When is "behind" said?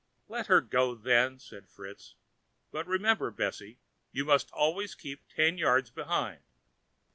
5.91-6.41